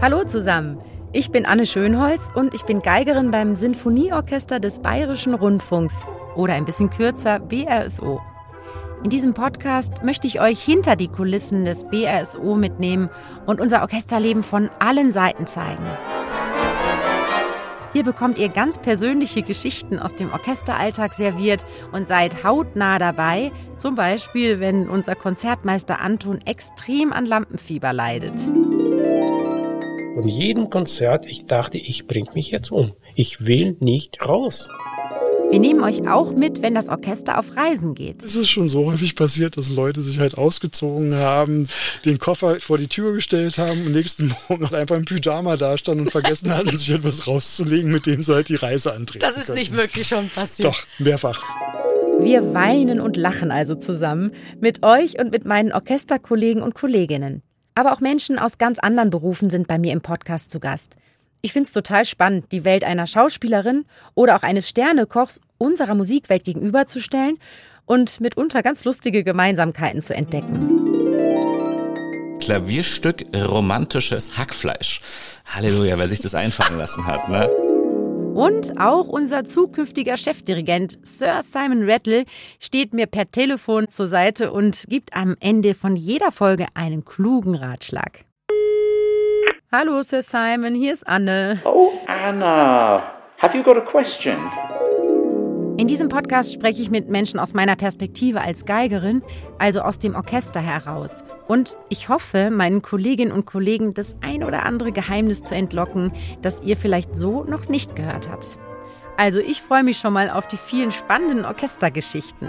Hallo 0.00 0.22
zusammen. 0.22 0.78
Ich 1.12 1.32
bin 1.32 1.44
Anne 1.44 1.66
Schönholz 1.66 2.30
und 2.32 2.54
ich 2.54 2.62
bin 2.62 2.82
Geigerin 2.82 3.32
beim 3.32 3.56
Sinfonieorchester 3.56 4.60
des 4.60 4.78
Bayerischen 4.78 5.34
Rundfunks 5.34 6.04
oder 6.36 6.54
ein 6.54 6.64
bisschen 6.64 6.88
kürzer 6.88 7.40
BRSO. 7.40 8.20
In 9.02 9.10
diesem 9.10 9.34
Podcast 9.34 10.04
möchte 10.04 10.28
ich 10.28 10.40
euch 10.40 10.62
hinter 10.62 10.94
die 10.94 11.08
Kulissen 11.08 11.64
des 11.64 11.84
BRSO 11.84 12.54
mitnehmen 12.54 13.10
und 13.46 13.60
unser 13.60 13.82
Orchesterleben 13.82 14.44
von 14.44 14.70
allen 14.78 15.10
Seiten 15.10 15.48
zeigen. 15.48 15.84
Hier 17.92 18.04
bekommt 18.04 18.38
ihr 18.38 18.50
ganz 18.50 18.78
persönliche 18.78 19.42
Geschichten 19.42 19.98
aus 19.98 20.14
dem 20.14 20.30
Orchesteralltag 20.30 21.12
serviert 21.12 21.66
und 21.90 22.06
seid 22.06 22.44
hautnah 22.44 23.00
dabei, 23.00 23.50
zum 23.74 23.96
Beispiel 23.96 24.60
wenn 24.60 24.88
unser 24.88 25.16
Konzertmeister 25.16 26.00
Anton 26.00 26.40
extrem 26.44 27.12
an 27.12 27.26
Lampenfieber 27.26 27.92
leidet. 27.92 28.38
Von 30.14 30.28
jedem 30.28 30.68
Konzert, 30.70 31.26
ich 31.26 31.46
dachte, 31.46 31.78
ich 31.78 32.06
bring 32.06 32.28
mich 32.34 32.50
jetzt 32.50 32.72
um. 32.72 32.92
Ich 33.14 33.46
will 33.46 33.76
nicht 33.80 34.26
raus. 34.26 34.68
Wir 35.50 35.60
nehmen 35.60 35.82
euch 35.82 36.06
auch 36.08 36.32
mit, 36.34 36.60
wenn 36.60 36.74
das 36.74 36.88
Orchester 36.88 37.38
auf 37.38 37.56
Reisen 37.56 37.94
geht. 37.94 38.22
Es 38.22 38.36
ist 38.36 38.50
schon 38.50 38.68
so 38.68 38.84
häufig 38.90 39.14
passiert, 39.16 39.56
dass 39.56 39.70
Leute 39.70 40.02
sich 40.02 40.18
halt 40.18 40.36
ausgezogen 40.36 41.14
haben, 41.14 41.68
den 42.04 42.18
Koffer 42.18 42.60
vor 42.60 42.76
die 42.76 42.88
Tür 42.88 43.14
gestellt 43.14 43.56
haben 43.58 43.86
und 43.86 43.92
nächsten 43.92 44.34
Morgen 44.48 44.64
halt 44.64 44.74
einfach 44.74 44.96
im 44.96 45.04
Pyjama 45.06 45.56
dastanden 45.56 46.06
und 46.06 46.10
vergessen 46.12 46.54
hatten, 46.54 46.76
sich 46.76 46.90
etwas 46.90 47.26
rauszulegen, 47.26 47.90
mit 47.90 48.04
dem 48.04 48.22
sie 48.22 48.34
halt 48.34 48.50
die 48.50 48.56
Reise 48.56 48.92
antreten 48.92 49.20
Das 49.20 49.38
ist 49.38 49.46
können. 49.46 49.58
nicht 49.58 49.74
wirklich 49.74 50.06
schon 50.08 50.28
passiert. 50.28 50.68
Doch, 50.68 50.84
mehrfach. 50.98 51.42
Wir 52.20 52.52
weinen 52.52 53.00
und 53.00 53.16
lachen 53.16 53.50
also 53.50 53.74
zusammen 53.76 54.32
mit 54.60 54.82
euch 54.82 55.18
und 55.18 55.30
mit 55.30 55.46
meinen 55.46 55.72
Orchesterkollegen 55.72 56.62
und 56.62 56.74
Kolleginnen. 56.74 57.42
Aber 57.78 57.92
auch 57.92 58.00
Menschen 58.00 58.40
aus 58.40 58.58
ganz 58.58 58.80
anderen 58.80 59.10
Berufen 59.10 59.50
sind 59.50 59.68
bei 59.68 59.78
mir 59.78 59.92
im 59.92 60.00
Podcast 60.00 60.50
zu 60.50 60.58
Gast. 60.58 60.96
Ich 61.42 61.52
finde 61.52 61.68
es 61.68 61.72
total 61.72 62.04
spannend, 62.04 62.50
die 62.50 62.64
Welt 62.64 62.82
einer 62.82 63.06
Schauspielerin 63.06 63.84
oder 64.16 64.34
auch 64.34 64.42
eines 64.42 64.68
Sternekochs 64.68 65.40
unserer 65.58 65.94
Musikwelt 65.94 66.42
gegenüberzustellen 66.42 67.38
und 67.86 68.20
mitunter 68.20 68.64
ganz 68.64 68.84
lustige 68.84 69.22
Gemeinsamkeiten 69.22 70.02
zu 70.02 70.12
entdecken. 70.12 70.80
Klavierstück 72.40 73.22
romantisches 73.32 74.36
Hackfleisch. 74.36 75.00
Halleluja, 75.46 75.98
wer 75.98 76.08
sich 76.08 76.18
das 76.18 76.34
einfallen 76.34 76.78
lassen 76.78 77.06
hat, 77.06 77.28
ne? 77.28 77.48
Und 78.38 78.80
auch 78.80 79.08
unser 79.08 79.42
zukünftiger 79.42 80.16
Chefdirigent 80.16 80.96
Sir 81.02 81.42
Simon 81.42 81.90
Rattle 81.90 82.24
steht 82.60 82.94
mir 82.94 83.08
per 83.08 83.26
Telefon 83.26 83.88
zur 83.88 84.06
Seite 84.06 84.52
und 84.52 84.84
gibt 84.86 85.12
am 85.16 85.34
Ende 85.40 85.74
von 85.74 85.96
jeder 85.96 86.30
Folge 86.30 86.68
einen 86.74 87.04
klugen 87.04 87.56
Ratschlag. 87.56 88.24
Hallo 89.72 90.02
Sir 90.02 90.22
Simon, 90.22 90.76
hier 90.76 90.92
ist 90.92 91.04
Anne. 91.08 91.58
Oh, 91.64 91.90
Anna, 92.06 93.02
have 93.38 93.56
you 93.56 93.64
got 93.64 93.76
a 93.76 93.80
question? 93.80 94.36
In 95.78 95.86
diesem 95.86 96.08
Podcast 96.08 96.52
spreche 96.52 96.82
ich 96.82 96.90
mit 96.90 97.08
Menschen 97.08 97.38
aus 97.38 97.54
meiner 97.54 97.76
Perspektive 97.76 98.40
als 98.40 98.64
Geigerin, 98.64 99.22
also 99.60 99.82
aus 99.82 100.00
dem 100.00 100.16
Orchester 100.16 100.60
heraus. 100.60 101.22
Und 101.46 101.76
ich 101.88 102.08
hoffe, 102.08 102.50
meinen 102.50 102.82
Kolleginnen 102.82 103.30
und 103.30 103.46
Kollegen 103.46 103.94
das 103.94 104.16
ein 104.20 104.42
oder 104.42 104.66
andere 104.66 104.90
Geheimnis 104.90 105.44
zu 105.44 105.54
entlocken, 105.54 106.10
das 106.42 106.62
ihr 106.62 106.76
vielleicht 106.76 107.14
so 107.14 107.44
noch 107.44 107.68
nicht 107.68 107.94
gehört 107.94 108.28
habt. 108.28 108.58
Also 109.16 109.38
ich 109.38 109.62
freue 109.62 109.84
mich 109.84 109.98
schon 109.98 110.12
mal 110.12 110.30
auf 110.30 110.48
die 110.48 110.56
vielen 110.56 110.90
spannenden 110.90 111.44
Orchestergeschichten. 111.44 112.48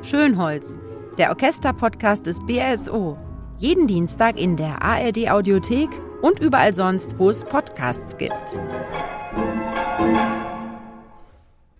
Schönholz, 0.00 0.78
der 1.18 1.28
Orchesterpodcast 1.28 2.24
des 2.24 2.40
BRSO. 2.40 3.18
Jeden 3.58 3.86
Dienstag 3.86 4.40
in 4.40 4.56
der 4.56 4.80
ARD 4.80 5.30
Audiothek 5.30 5.90
und 6.22 6.40
überall 6.40 6.72
sonst, 6.72 7.18
wo 7.18 7.28
es 7.28 7.44
Podcasts 7.44 8.16
gibt. 8.16 8.58
thank 10.00 10.44
you 10.44 10.49